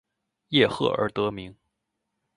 [0.47, 1.55] 叶赫而得名。